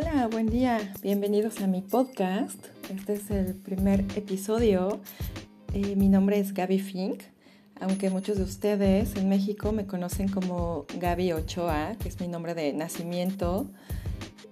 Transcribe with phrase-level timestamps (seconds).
[0.00, 0.92] Hola, buen día.
[1.02, 2.66] Bienvenidos a mi podcast.
[2.88, 5.00] Este es el primer episodio.
[5.74, 7.22] Eh, mi nombre es Gaby Fink,
[7.80, 12.54] aunque muchos de ustedes en México me conocen como Gaby Ochoa, que es mi nombre
[12.54, 13.66] de nacimiento,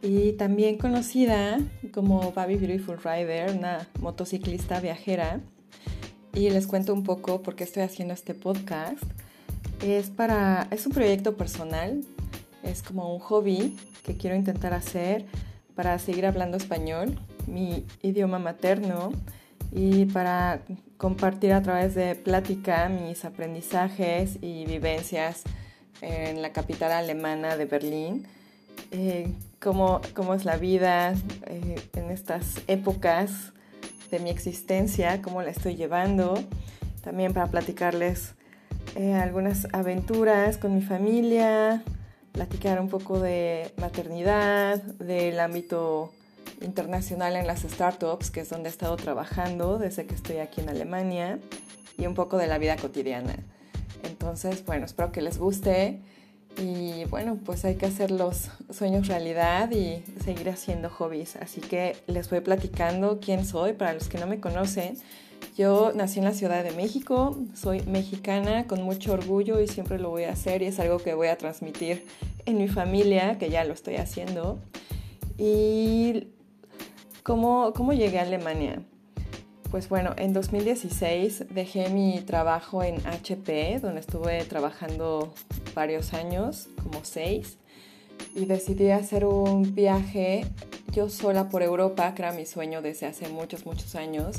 [0.03, 1.61] y también conocida
[1.93, 5.41] como Baby Beautiful Rider, una motociclista viajera.
[6.35, 9.05] Y les cuento un poco por qué estoy haciendo este podcast.
[9.81, 12.05] Es para es un proyecto personal,
[12.67, 15.27] es como un hobby que quiero intentar hacer
[15.75, 19.13] para seguir hablando español, mi idioma materno,
[19.73, 20.61] y para
[20.97, 25.43] compartir a través de plática mis aprendizajes y vivencias
[26.01, 28.27] en la capital alemana de Berlín,
[28.91, 31.15] eh, cómo, cómo, es la vida
[31.47, 33.53] eh, en estas épocas
[34.11, 36.39] de mi existencia, cómo la estoy llevando,
[37.03, 38.35] también para platicarles
[38.95, 41.83] eh, algunas aventuras con mi familia,
[42.37, 46.13] platicar un poco de maternidad, del ámbito
[46.61, 50.69] internacional en las startups, que es donde he estado trabajando desde que estoy aquí en
[50.69, 51.39] Alemania,
[51.97, 53.37] y un poco de la vida cotidiana.
[54.03, 56.03] Entonces, bueno, espero que les guste
[56.59, 61.37] y bueno, pues hay que hacer los sueños realidad y seguir haciendo hobbies.
[61.37, 64.97] Así que les voy platicando quién soy para los que no me conocen.
[65.57, 70.11] Yo nací en la Ciudad de México, soy mexicana con mucho orgullo y siempre lo
[70.11, 72.07] voy a hacer y es algo que voy a transmitir
[72.47, 74.59] en mi familia, que ya lo estoy haciendo.
[75.39, 76.29] ¿Y
[77.23, 78.83] cómo, cómo llegué a Alemania?
[79.77, 85.35] Pues bueno, en 2016 dejé mi trabajo en HP, donde estuve trabajando
[85.75, 87.59] varios años, como seis,
[88.35, 90.47] y decidí hacer un viaje
[90.93, 94.37] yo sola por Europa, que era mi sueño desde hace muchos, muchos años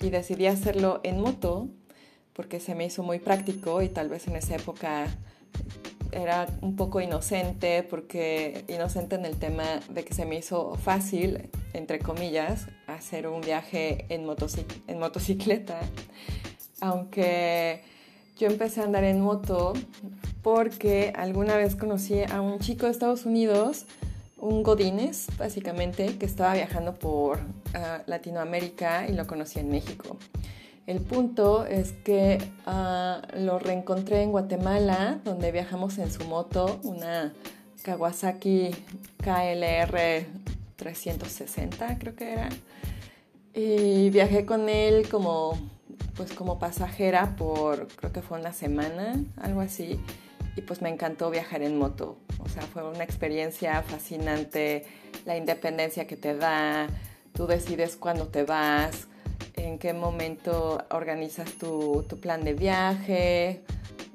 [0.00, 1.66] y decidí hacerlo en moto
[2.32, 5.08] porque se me hizo muy práctico y tal vez en esa época
[6.12, 11.50] era un poco inocente porque inocente en el tema de que se me hizo fácil,
[11.72, 14.26] entre comillas, hacer un viaje en,
[14.86, 15.80] en motocicleta,
[16.80, 17.82] aunque
[18.36, 19.72] yo empecé a andar en moto
[20.42, 23.86] porque alguna vez conocí a un chico de Estados Unidos
[24.38, 27.40] un Godínez, básicamente, que estaba viajando por
[27.74, 30.16] ah, Latinoamérica y lo conocí en México.
[30.86, 37.34] El punto es que ah, lo reencontré en Guatemala, donde viajamos en su moto, una
[37.82, 38.70] Kawasaki
[39.18, 40.26] KLR
[40.78, 42.48] 360, creo que era.
[43.52, 45.58] Y viajé con él como,
[46.16, 50.00] pues como pasajera por, creo que fue una semana, algo así
[50.58, 52.18] y pues me encantó viajar en moto.
[52.40, 54.84] O sea, fue una experiencia fascinante,
[55.24, 56.88] la independencia que te da,
[57.32, 59.06] tú decides cuándo te vas,
[59.54, 63.62] en qué momento organizas tu, tu plan de viaje,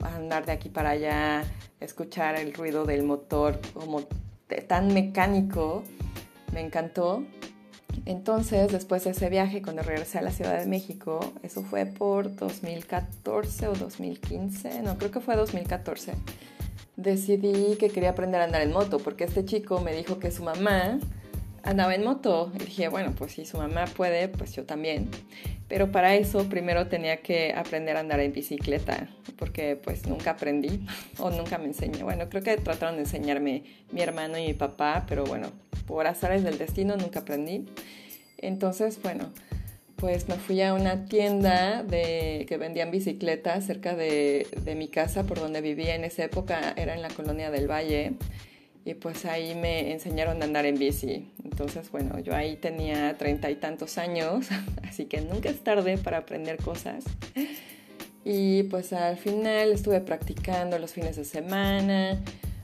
[0.01, 1.45] andar de aquí para allá,
[1.79, 4.01] escuchar el ruido del motor como
[4.67, 5.83] tan mecánico,
[6.53, 7.23] me encantó.
[8.05, 12.35] Entonces, después de ese viaje, cuando regresé a la Ciudad de México, eso fue por
[12.35, 16.13] 2014 o 2015, no, creo que fue 2014,
[16.95, 20.43] decidí que quería aprender a andar en moto, porque este chico me dijo que su
[20.43, 20.99] mamá
[21.63, 22.51] andaba en moto.
[22.55, 25.09] Y dije, bueno, pues si su mamá puede, pues yo también.
[25.67, 30.85] Pero para eso primero tenía que aprender a andar en bicicleta, porque pues nunca aprendí
[31.17, 32.05] o nunca me enseñó.
[32.05, 35.49] Bueno, creo que trataron de enseñarme mi hermano y mi papá, pero bueno,
[35.85, 37.65] por azares del destino nunca aprendí.
[38.37, 39.31] Entonces, bueno,
[39.95, 45.23] pues me fui a una tienda de, que vendían bicicletas cerca de, de mi casa,
[45.23, 48.13] por donde vivía en esa época, era en la colonia del Valle,
[48.85, 51.31] y pues ahí me enseñaron a andar en bici.
[51.43, 54.47] Entonces, bueno, yo ahí tenía treinta y tantos años,
[54.83, 57.05] así que nunca es tarde para aprender cosas.
[58.25, 62.21] Y pues al final estuve practicando los fines de semana,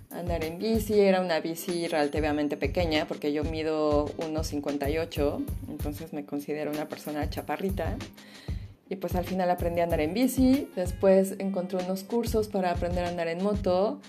[0.09, 0.99] andar en bici.
[0.99, 7.97] Era una bici relativamente pequeña porque yo mido 1,58, entonces me considero una persona chaparrita.
[8.89, 13.05] Y pues al final aprendí a andar en bici, después encontré unos cursos para aprender
[13.05, 14.01] a andar en moto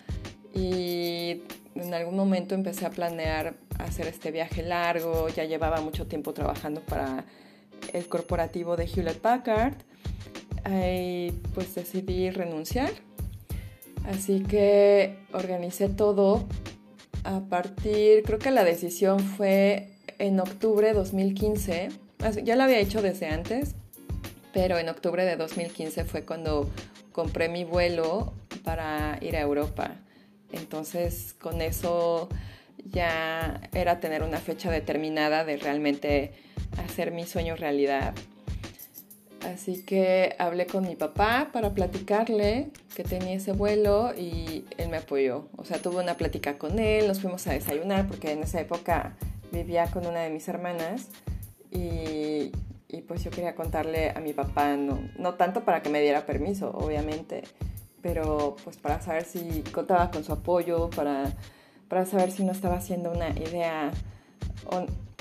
[0.54, 1.42] y
[1.74, 6.80] en algún momento empecé a planear hacer este viaje largo, ya llevaba mucho tiempo trabajando
[6.80, 7.26] para
[7.92, 9.74] el corporativo de Hewlett Packard
[10.66, 12.90] y pues decidí renunciar
[14.06, 16.46] Así que organicé todo
[17.24, 21.88] a partir, creo que la decisión fue en octubre de 2015.
[22.44, 23.74] Ya lo había hecho desde antes,
[24.52, 26.68] pero en octubre de 2015 fue cuando
[27.12, 28.32] compré mi vuelo
[28.64, 29.96] para ir a Europa.
[30.52, 32.28] Entonces con eso
[32.84, 36.32] ya era tener una fecha determinada de realmente
[36.84, 38.14] hacer mi sueño realidad.
[39.46, 44.98] Así que hablé con mi papá para platicarle que tenía ese vuelo y él me
[44.98, 45.48] apoyó.
[45.56, 49.16] O sea, tuve una plática con él, nos fuimos a desayunar porque en esa época
[49.50, 51.08] vivía con una de mis hermanas
[51.70, 52.52] y,
[53.08, 56.70] pues yo quería contarle a mi papá, no, no tanto para que me diera permiso,
[56.70, 57.42] obviamente,
[58.02, 61.32] pero pues para saber si contaba con su apoyo, para,
[61.88, 63.90] para saber si no estaba haciendo una idea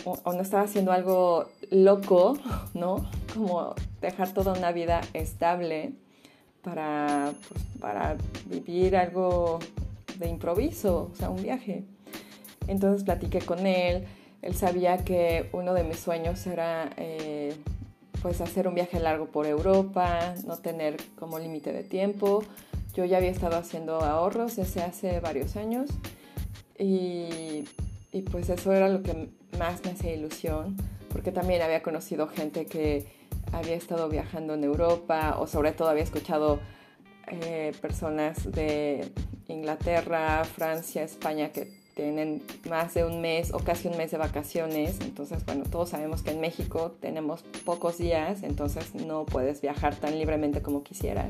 [0.05, 2.37] o, no estaba haciendo algo loco,
[2.73, 3.09] ¿no?
[3.33, 5.93] Como dejar toda una vida estable
[6.63, 9.59] para, pues, para vivir algo
[10.17, 11.83] de improviso, o sea, un viaje.
[12.67, 14.05] Entonces platiqué con él,
[14.41, 17.55] él sabía que uno de mis sueños era eh,
[18.21, 22.43] pues hacer un viaje largo por Europa, no tener como límite de tiempo.
[22.93, 25.89] Yo ya había estado haciendo ahorros desde hace varios años
[26.77, 27.65] y,
[28.11, 30.75] y pues eso era lo que más me hacía ilusión,
[31.09, 33.05] porque también había conocido gente que
[33.51, 36.59] había estado viajando en Europa o sobre todo había escuchado
[37.27, 39.11] eh, personas de
[39.47, 44.99] Inglaterra, Francia, España que tienen más de un mes o casi un mes de vacaciones.
[45.01, 50.17] Entonces, bueno, todos sabemos que en México tenemos pocos días, entonces no puedes viajar tan
[50.17, 51.29] libremente como quisieras.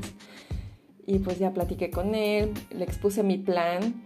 [1.06, 4.04] Y pues ya platiqué con él, le expuse mi plan,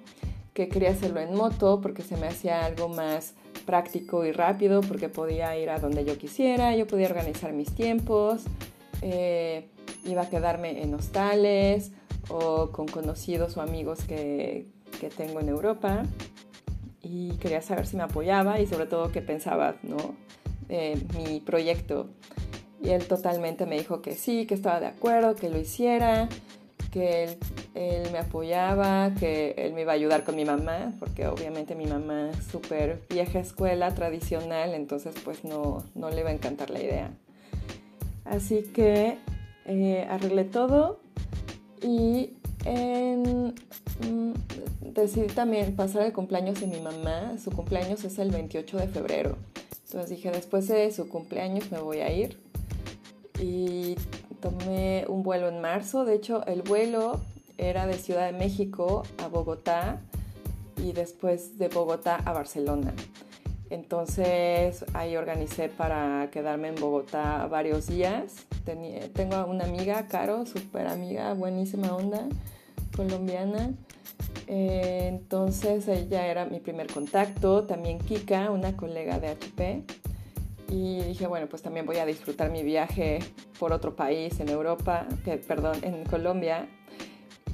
[0.54, 3.34] que quería hacerlo en moto porque se me hacía algo más
[3.66, 8.44] práctico y rápido, porque podía ir a donde yo quisiera, yo podía organizar mis tiempos,
[9.02, 9.68] eh,
[10.04, 11.90] iba a quedarme en hostales
[12.28, 14.66] o con conocidos o amigos que,
[15.00, 16.04] que tengo en Europa
[17.02, 20.14] y quería saber si me apoyaba y sobre todo qué pensaba, ¿no?
[20.68, 22.08] De mi proyecto.
[22.82, 26.28] Y él totalmente me dijo que sí, que estaba de acuerdo, que lo hiciera,
[26.90, 27.38] que él,
[27.74, 31.86] él me apoyaba, que él me iba a ayudar con mi mamá, porque obviamente mi
[31.86, 36.80] mamá es súper vieja escuela, tradicional, entonces pues no, no le iba a encantar la
[36.80, 37.10] idea.
[38.24, 39.18] Así que
[39.66, 41.00] eh, arreglé todo
[41.82, 42.30] y
[42.64, 43.54] en
[44.00, 44.32] Mm,
[44.92, 47.36] decidí también pasar el cumpleaños de mi mamá.
[47.42, 49.36] Su cumpleaños es el 28 de febrero.
[49.86, 52.38] Entonces dije, después de su cumpleaños me voy a ir.
[53.40, 53.96] Y
[54.40, 56.04] tomé un vuelo en marzo.
[56.04, 57.20] De hecho, el vuelo
[57.58, 60.00] era de Ciudad de México a Bogotá
[60.76, 62.92] y después de Bogotá a Barcelona.
[63.70, 68.46] Entonces ahí organicé para quedarme en Bogotá varios días.
[69.14, 72.28] tengo una amiga, Caro, súper amiga, buenísima onda
[72.94, 73.72] colombiana.
[74.46, 79.82] Eh, entonces ella era mi primer contacto, también Kika, una colega de HP.
[80.68, 83.20] Y dije, bueno, pues también voy a disfrutar mi viaje
[83.58, 85.06] por otro país en Europa,
[85.46, 86.68] perdón, en Colombia.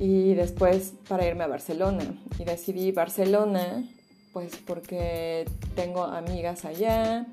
[0.01, 2.03] Y después para irme a Barcelona.
[2.39, 3.85] Y decidí Barcelona,
[4.33, 5.45] pues porque
[5.77, 7.27] tengo amigas allá,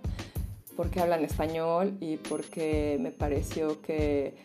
[0.76, 4.36] porque hablan español y porque me pareció que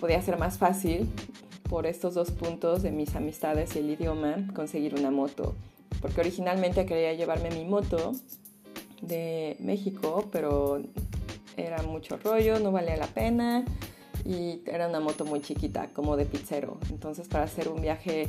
[0.00, 1.10] podía ser más fácil
[1.68, 5.56] por estos dos puntos de mis amistades y el idioma conseguir una moto.
[6.00, 8.12] Porque originalmente quería llevarme mi moto
[9.00, 10.80] de México, pero
[11.56, 13.64] era mucho rollo, no valía la pena
[14.24, 16.78] y era una moto muy chiquita, como de pizzero.
[16.90, 18.28] Entonces para hacer un viaje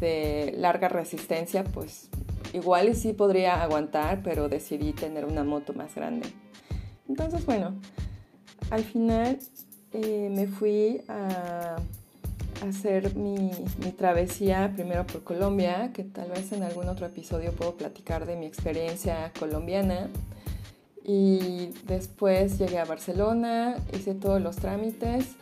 [0.00, 2.08] de larga resistencia, pues
[2.52, 6.28] igual sí podría aguantar, pero decidí tener una moto más grande.
[7.08, 7.74] Entonces bueno,
[8.70, 9.38] al final
[9.92, 11.76] eh, me fui a
[12.66, 13.50] hacer mi,
[13.96, 18.46] travesía primero por Colombia, que tal vez en algún otro episodio puedo platicar de mi
[18.46, 20.08] experiencia colombiana.
[21.08, 25.36] Y después llegué a Barcelona, hice todos los trámites,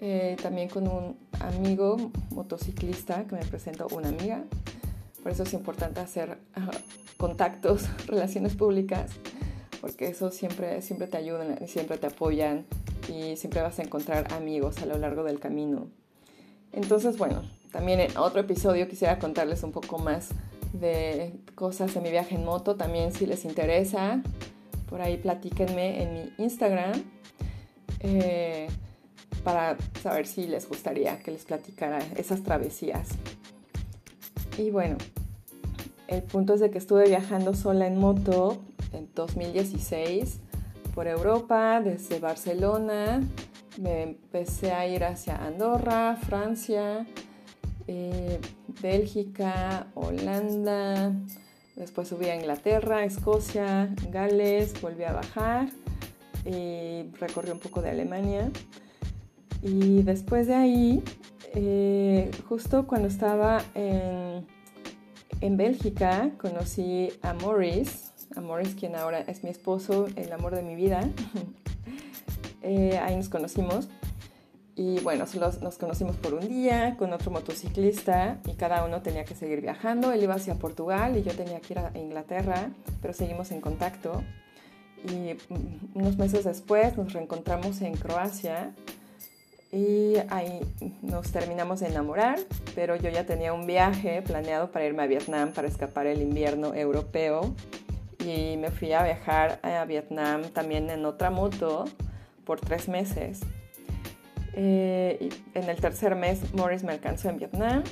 [0.00, 4.42] eh, también con un amigo motociclista que me presentó una amiga.
[5.22, 6.38] Por eso es importante hacer
[7.16, 9.12] contactos, relaciones públicas,
[9.80, 12.66] porque eso siempre, siempre te ayudan siempre te apoyan
[13.08, 15.86] y siempre vas a encontrar amigos a lo largo del camino.
[16.72, 20.30] Entonces, bueno, también en otro episodio quisiera contarles un poco más
[20.72, 24.22] de cosas de mi viaje en moto, también si les interesa,
[24.88, 26.92] por ahí platíquenme en mi Instagram
[28.00, 28.68] eh,
[29.44, 33.08] para saber si les gustaría que les platicara esas travesías.
[34.56, 34.96] Y bueno,
[36.08, 38.58] el punto es de que estuve viajando sola en moto
[38.92, 40.40] en 2016
[40.94, 43.20] por Europa, desde Barcelona
[43.78, 47.06] me empecé a ir hacia Andorra, Francia,
[47.86, 48.40] eh,
[48.82, 51.12] Bélgica, Holanda,
[51.78, 55.68] después subí a Inglaterra, Escocia, Gales, volví a bajar
[56.44, 58.50] y recorrí un poco de Alemania.
[59.62, 61.02] Y después de ahí,
[61.54, 64.46] eh, justo cuando estaba en,
[65.40, 70.62] en Bélgica, conocí a Morris, a Morris quien ahora es mi esposo, el amor de
[70.62, 71.08] mi vida.
[72.60, 73.88] Eh, ahí nos conocimos.
[74.78, 75.24] Y bueno,
[75.60, 80.12] nos conocimos por un día con otro motociclista y cada uno tenía que seguir viajando.
[80.12, 82.70] Él iba hacia Portugal y yo tenía que ir a Inglaterra,
[83.02, 84.22] pero seguimos en contacto.
[85.04, 88.72] Y mm, unos meses después nos reencontramos en Croacia
[89.72, 90.60] y ahí
[91.02, 92.38] nos terminamos de enamorar,
[92.76, 96.72] pero yo ya tenía un viaje planeado para irme a Vietnam para escapar el invierno
[96.72, 97.52] europeo
[98.24, 101.86] y me fui a viajar a Vietnam también en otra moto
[102.44, 103.40] por tres meses.
[104.54, 107.84] Eh, en el tercer mes Morris me alcanzó en Vietnam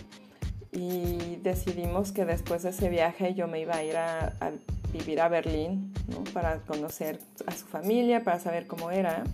[0.72, 4.32] y decidimos que después de ese viaje yo me iba a ir a,
[4.92, 5.92] vivir a Berlín
[6.32, 9.24] para conocer a su familia, para saber cómo era.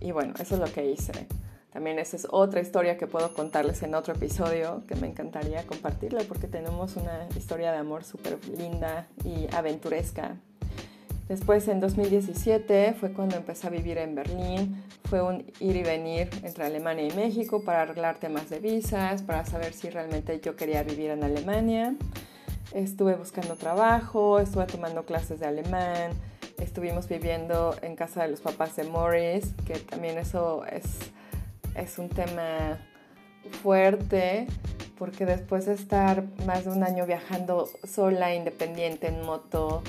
[0.00, 1.12] Y bueno, eso es lo que hice.
[1.72, 6.24] También esa es otra historia que puedo contarles en otro episodio que me encantaría compartirle
[6.24, 10.36] porque tenemos una historia de amor súper linda y aventuresca.
[11.32, 14.84] Después en 2017 fue cuando empecé a vivir en Berlín.
[15.04, 19.46] Fue un ir y venir entre Alemania y México para arreglar temas de visas, para
[19.46, 21.94] saber si realmente yo quería vivir en Alemania.
[22.74, 26.10] Estuve buscando trabajo, estuve tomando clases de alemán,
[26.58, 30.84] estuvimos viviendo en casa de los papás de Morris, que también eso es,
[31.74, 32.76] es un tema
[33.62, 34.48] fuerte,
[34.98, 39.82] porque después de estar más de un año viajando sola, independiente, en moto,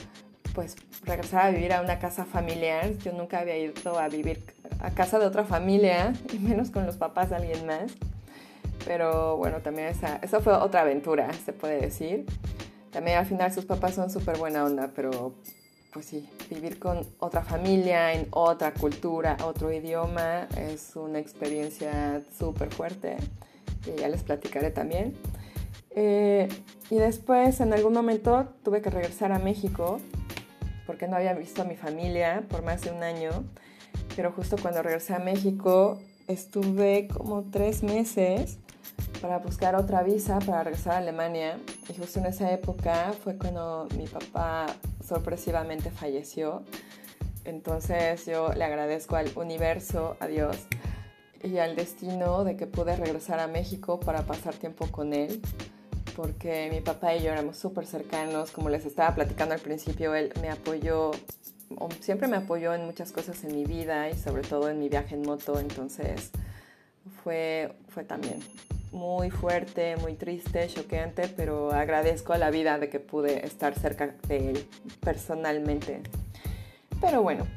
[0.53, 2.97] pues regresar a vivir a una casa familiar.
[2.99, 4.43] Yo nunca había ido a vivir
[4.79, 7.91] a casa de otra familia, y menos con los papás de alguien más.
[8.85, 12.25] Pero bueno, también esa, esa fue otra aventura, se puede decir.
[12.91, 15.33] También al final sus papás son súper buena onda, pero
[15.93, 22.71] pues sí, vivir con otra familia, en otra cultura, otro idioma, es una experiencia súper
[22.71, 23.17] fuerte,
[23.83, 25.13] que ya les platicaré también.
[25.91, 26.49] Eh,
[26.89, 29.99] y después, en algún momento, tuve que regresar a México,
[30.85, 33.43] porque no había visto a mi familia por más de un año,
[34.15, 38.57] pero justo cuando regresé a México, estuve como tres meses
[39.21, 41.59] para buscar otra visa para regresar a Alemania.
[41.89, 44.67] Y justo en esa época fue cuando mi papá
[45.05, 46.63] sorpresivamente falleció.
[47.45, 50.57] Entonces yo le agradezco al universo, a Dios
[51.43, 55.41] y al destino de que pude regresar a México para pasar tiempo con él,
[56.15, 60.31] porque mi papá y yo éramos súper cercanos, como les estaba platicando al principio, él
[60.41, 61.11] me apoyó,
[61.99, 65.15] siempre me apoyó en muchas cosas en mi vida y sobre todo en mi viaje
[65.15, 66.31] en moto, entonces
[67.23, 68.39] fue, fue también
[68.91, 74.13] muy fuerte, muy triste, choqueante, pero agradezco a la vida de que pude estar cerca
[74.27, 74.67] de él
[75.01, 76.01] personalmente.
[77.01, 77.47] Pero bueno,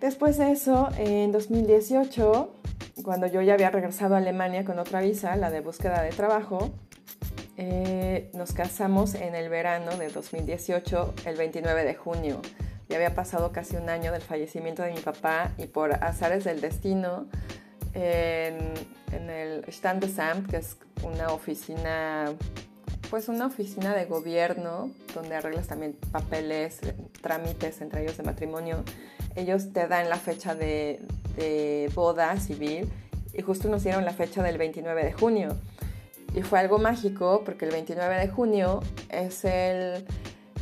[0.00, 2.54] después de eso, en 2018,
[3.02, 6.70] cuando yo ya había regresado a Alemania con otra visa, la de búsqueda de trabajo,
[7.60, 12.40] eh, nos casamos en el verano de 2018, el 29 de junio.
[12.88, 16.60] Ya había pasado casi un año del fallecimiento de mi papá y por azares del
[16.60, 17.26] destino,
[17.94, 18.74] en,
[19.10, 22.32] en el Standesamt, que es una oficina,
[23.10, 26.78] pues una oficina de gobierno donde arreglas también papeles,
[27.20, 28.84] trámites, entre ellos de matrimonio.
[29.34, 31.00] Ellos te dan la fecha de,
[31.34, 32.88] de boda civil
[33.34, 35.56] y justo nos dieron la fecha del 29 de junio.
[36.34, 40.04] Y fue algo mágico porque el 29 de junio es el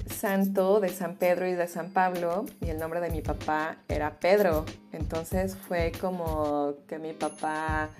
[0.09, 4.19] santo de San Pedro y de San Pablo y el nombre de mi papá era
[4.19, 4.65] Pedro.
[4.93, 7.91] Entonces fue como que mi papá,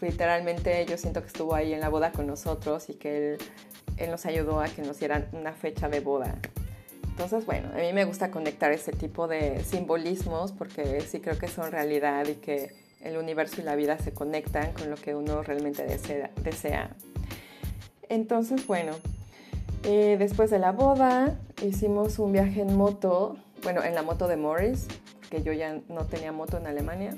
[0.00, 3.38] literalmente yo siento que estuvo ahí en la boda con nosotros y que él,
[3.98, 6.34] él nos ayudó a que nos dieran una fecha de boda.
[7.20, 11.48] Entonces, bueno, a mí me gusta conectar ese tipo de simbolismos porque sí creo que
[11.48, 15.42] son realidad y que el universo y la vida se conectan con lo que uno
[15.42, 16.90] realmente desea.
[18.08, 18.92] Entonces, bueno,
[19.84, 24.36] eh, después de la boda hicimos un viaje en moto, bueno, en la moto de
[24.36, 24.86] Morris,
[25.30, 27.16] que yo ya no tenía moto en Alemania.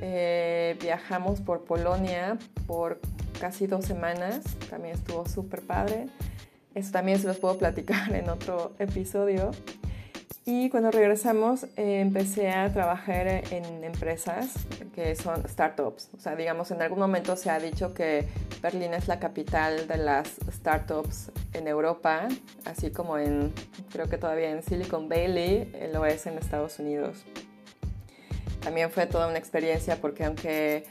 [0.00, 3.00] Eh, viajamos por Polonia por
[3.40, 4.40] casi dos semanas,
[4.70, 6.06] también estuvo súper padre.
[6.74, 9.50] Eso también se los puedo platicar en otro episodio.
[10.44, 14.52] Y cuando regresamos eh, empecé a trabajar en empresas
[14.92, 16.08] que son startups.
[16.16, 18.26] O sea, digamos, en algún momento se ha dicho que
[18.60, 22.26] Berlín es la capital de las startups en Europa,
[22.64, 23.52] así como en,
[23.92, 27.24] creo que todavía en Silicon Valley eh, lo es en Estados Unidos.
[28.62, 30.84] También fue toda una experiencia porque aunque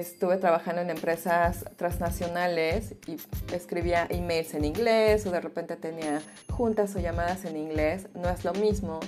[0.00, 3.16] estuve trabajando en empresas transnacionales y
[3.54, 8.44] escribía emails en inglés o de repente tenía juntas o llamadas en inglés, no es
[8.44, 9.00] lo mismo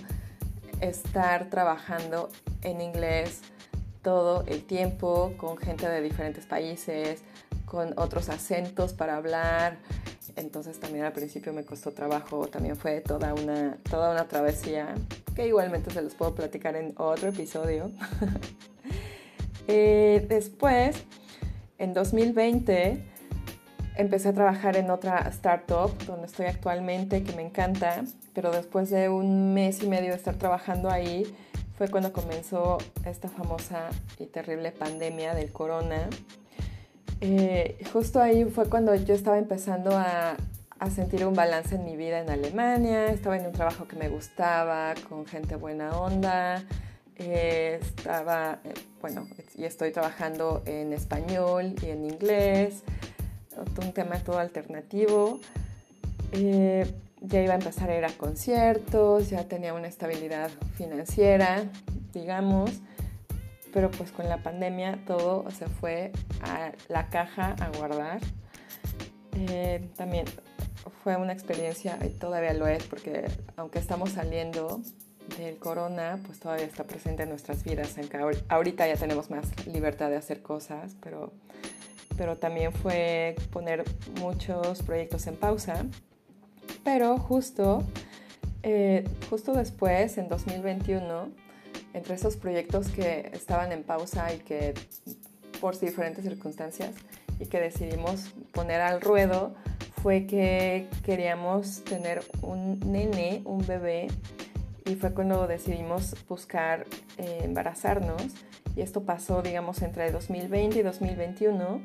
[0.81, 2.31] estar trabajando
[2.63, 3.41] en inglés
[4.03, 7.23] todo el tiempo con gente de diferentes países,
[7.67, 9.77] con otros acentos para hablar.
[10.37, 14.95] Entonces también al principio me costó trabajo, también fue toda una, toda una travesía
[15.35, 17.91] que igualmente se los puedo platicar en otro episodio.
[19.69, 21.05] Eh, después,
[21.77, 23.05] en 2020,
[23.97, 29.11] empecé a trabajar en otra startup donde estoy actualmente, que me encanta, pero después de
[29.11, 31.25] un mes y medio de estar trabajando ahí,
[31.77, 36.09] fue cuando comenzó esta famosa y terrible pandemia del corona.
[37.21, 40.37] Eh, justo ahí fue cuando yo estaba empezando a,
[40.79, 44.09] a, sentir un balance en mi vida en Alemania, estaba en un trabajo que me
[44.09, 46.65] gustaba, con gente buena onda,
[47.19, 52.83] eh, estaba, eh, bueno, y estoy trabajando en español y en inglés,
[53.83, 55.41] un tema todo alternativo.
[56.33, 56.87] Eh,
[57.21, 61.65] ya iba a empezar a ir a conciertos, ya tenía una estabilidad financiera,
[62.13, 62.71] digamos,
[63.73, 68.21] pero pues con la pandemia todo se fue a la caja a guardar.
[69.97, 70.27] También
[71.03, 74.81] fue una experiencia, y todavía lo es, porque aunque estamos saliendo
[75.37, 78.19] del corona, pues todavía está presente en nuestras vidas, aunque
[78.49, 81.33] ahorita ya tenemos más libertad de hacer cosas, pero,
[82.17, 83.85] pero también fue poner
[84.21, 85.85] muchos proyectos en pausa.
[86.85, 87.85] Pero justo,
[88.63, 91.29] eh, justo después, en 2021,
[91.95, 94.75] entre esos proyectos que estaban en pausa y que
[95.61, 96.95] por diferentes circunstancias
[97.41, 99.55] y que decidimos poner al ruedo,
[100.03, 104.09] fue que queríamos tener un nene, un bebé,
[104.89, 106.87] y fue cuando decidimos buscar
[107.19, 108.23] eh, embarazarnos.
[108.75, 111.83] Y esto pasó, digamos, entre 2020 y 2021.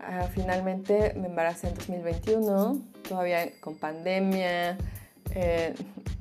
[0.00, 4.78] Ah, finalmente me embaracé en 2021, todavía con pandemia,
[5.34, 5.74] eh,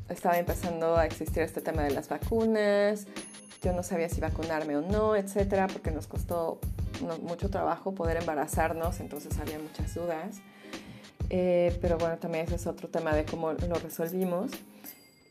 [0.09, 3.05] estaba empezando a existir este tema de las vacunas,
[3.61, 6.59] yo no sabía si vacunarme o no, etcétera, porque nos costó
[7.21, 10.37] mucho trabajo poder embarazarnos, entonces había muchas dudas.
[11.29, 14.51] Eh, pero bueno, también ese es otro tema de cómo lo resolvimos.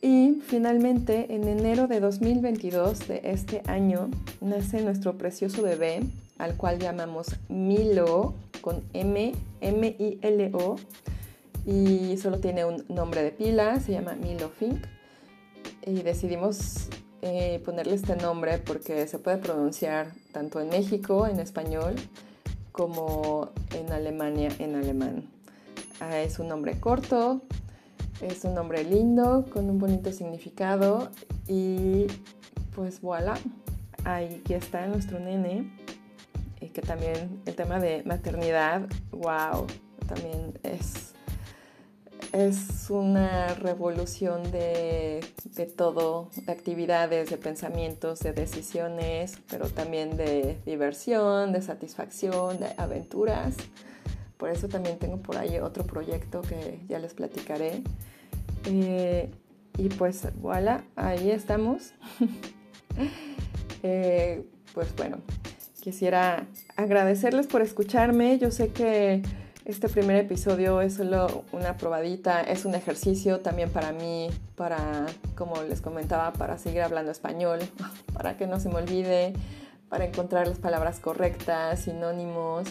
[0.03, 4.11] Y finalmente, en enero de 2022 de este año,
[4.41, 6.01] nace nuestro precioso bebé,
[6.39, 10.77] al cual llamamos Milo, con M, M-I-L-O,
[11.67, 14.85] y solo tiene un nombre de pila, se llama Milo Fink.
[15.87, 16.89] Y decidimos
[17.23, 21.95] eh, ponerle este nombre porque se puede pronunciar tanto en México en español
[22.71, 25.25] como en Alemania en alemán.
[26.01, 27.41] Ah, es un nombre corto,
[28.21, 31.11] es un nombre lindo, con un bonito significado
[31.49, 32.07] y
[32.75, 33.35] pues voilà,
[34.05, 35.71] ahí está nuestro nene
[36.61, 39.67] y que también el tema de maternidad, wow,
[40.07, 41.15] también es,
[42.33, 45.25] es una revolución de,
[45.55, 52.73] de todo, de actividades, de pensamientos, de decisiones, pero también de diversión, de satisfacción, de
[52.77, 53.57] aventuras.
[54.37, 57.83] Por eso también tengo por ahí otro proyecto que ya les platicaré.
[58.67, 59.31] Eh,
[59.79, 61.93] y pues voilà, ahí estamos.
[63.87, 64.43] Eh,
[64.73, 65.19] pues bueno,
[65.85, 68.39] Quisiera agradecerles por escucharme.
[68.39, 69.21] Yo sé que
[69.67, 75.63] este primer episodio es solo una probadita, es un ejercicio también para mí, para, como
[75.63, 77.59] les comentaba, para seguir hablando español,
[78.15, 79.35] para que no se me olvide,
[79.91, 82.67] para encontrar las palabras correctas, sinónimos.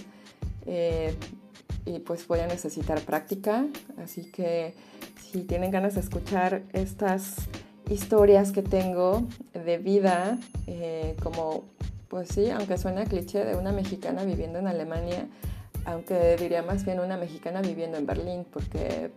[0.66, 1.16] Eh,
[1.86, 3.66] y pues voy a necesitar práctica,
[4.02, 4.74] así que
[5.22, 7.36] si tienen ganas de escuchar estas
[7.90, 11.64] historias que tengo de vida, eh, como
[12.08, 15.28] pues sí, aunque suena cliché de una mexicana viviendo en Alemania,
[15.86, 19.12] aunque diría más bien una mexicana viviendo en Berlín, porque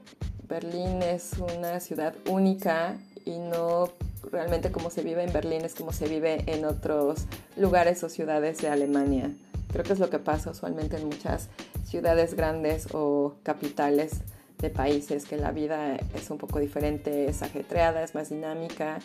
[0.49, 3.91] Berlín es una ciudad única y no
[4.31, 7.27] realmente como se vive en Berlín es como se vive en otros
[7.57, 9.31] lugares o ciudades de Alemania.
[9.77, 11.51] Creo que es lo que pasa usualmente en muchas
[11.85, 14.23] ciudades grandes o capitales
[14.57, 19.01] de países, que la vida es un poco diferente, es ajetreada, es más dinámica,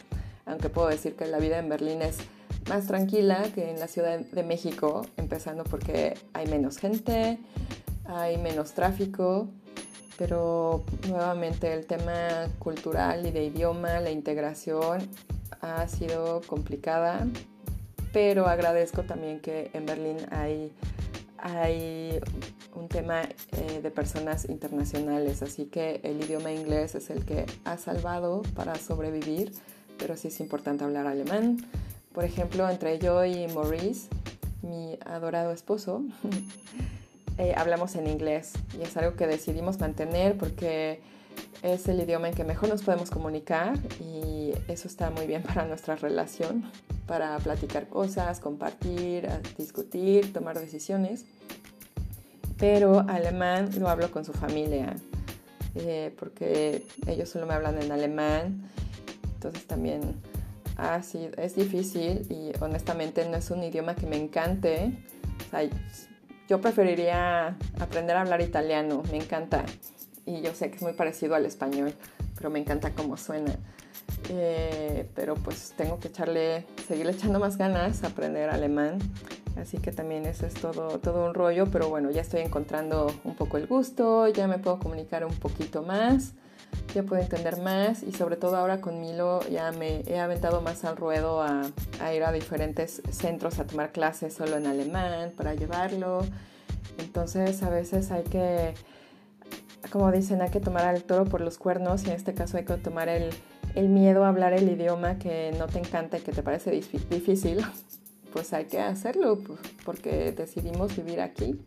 [0.45, 2.19] aunque puedo decir que la vida en Berlín es
[2.69, 7.37] más tranquila que en la Ciudad de México, empezando porque hay menos gente,
[8.05, 9.49] hay menos tráfico,
[10.17, 15.01] pero nuevamente el tema cultural y de idioma, la integración
[15.59, 17.27] ha sido complicada,
[18.11, 20.71] pero agradezco también que en Berlín hay,
[21.37, 22.19] hay
[22.75, 27.77] un tema eh, de personas internacionales, así que el idioma inglés es el que ha
[27.77, 29.51] salvado para sobrevivir,
[29.97, 31.57] pero sí es importante hablar alemán.
[32.13, 34.09] Por ejemplo, entre yo y Maurice,
[34.61, 36.03] mi adorado esposo,
[37.37, 40.99] eh, hablamos en inglés y es algo que decidimos mantener porque
[41.61, 45.65] es el idioma en que mejor nos podemos comunicar y eso está muy bien para
[45.65, 46.69] nuestra relación,
[47.07, 51.25] para platicar cosas, compartir, discutir, tomar decisiones.
[52.57, 54.95] Pero alemán lo hablo con su familia,
[55.75, 58.69] eh, porque ellos solo me hablan en alemán,
[59.35, 60.21] entonces también
[60.83, 60.99] Ah,
[61.37, 64.91] es difícil y honestamente no es un idioma que me encante.
[66.49, 69.63] Yo preferiría aprender a hablar italiano, me encanta.
[70.25, 71.93] Y yo sé que es muy parecido al español,
[72.35, 73.55] pero me encanta cómo suena.
[74.29, 78.99] Eh, pero pues tengo que echarle, seguirle echando más ganas a aprender alemán.
[79.57, 83.35] Así que también eso es todo, todo un rollo, pero bueno, ya estoy encontrando un
[83.35, 86.33] poco el gusto, ya me puedo comunicar un poquito más
[86.93, 90.83] ya puedo entender más y sobre todo ahora con Milo ya me he aventado más
[90.83, 91.63] al ruedo a,
[92.13, 96.25] ir a diferentes centros a tomar clases solo en alemán para llevarlo.
[96.97, 98.73] Entonces a veces hay que,
[99.89, 102.65] como dicen, hay que tomar al toro por los cuernos y en este caso hay
[102.65, 103.29] que tomar el,
[103.75, 107.65] el miedo a hablar el idioma que no te encanta y que te parece difícil.
[108.31, 109.39] Pues hay que hacerlo
[109.83, 111.59] porque decidimos vivir aquí.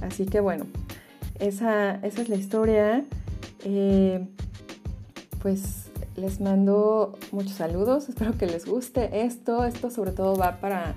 [0.00, 0.66] Así que bueno,
[1.38, 3.04] esa, esa es la historia.
[3.64, 4.26] Eh,
[5.40, 9.64] pues les mando muchos saludos, espero que les guste esto.
[9.64, 10.96] Esto sobre todo va para,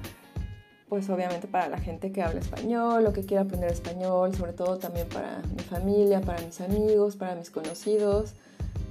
[0.91, 4.77] pues obviamente para la gente que habla español o que quiere aprender español, sobre todo
[4.77, 8.33] también para mi familia, para mis amigos, para mis conocidos,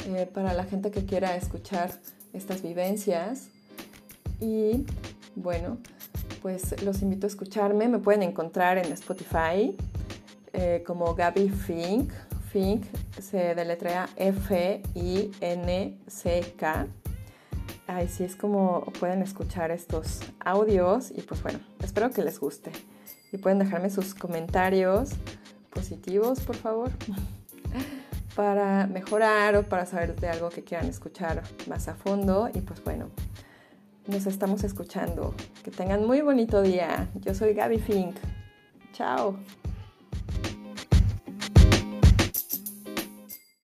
[0.06, 1.90] eh, para la gente que quiera escuchar
[2.32, 3.48] estas vivencias.
[4.40, 4.86] Y
[5.36, 5.76] bueno,
[6.40, 7.86] pues los invito a escucharme.
[7.86, 9.76] Me pueden encontrar en Spotify
[10.54, 12.10] eh, como Gaby Fink
[12.50, 12.86] Fink
[13.20, 14.96] se deletrea F-I-N-C-K.
[17.90, 22.70] Así es como pueden escuchar estos audios y pues bueno, espero que les guste.
[23.33, 25.11] Y pueden dejarme sus comentarios
[25.70, 26.90] positivos, por favor,
[28.37, 32.48] para mejorar o para saber de algo que quieran escuchar más a fondo.
[32.55, 33.11] Y pues bueno,
[34.07, 35.35] nos estamos escuchando.
[35.64, 37.09] Que tengan muy bonito día.
[37.16, 38.14] Yo soy Gaby Fink.
[38.92, 39.37] Chao.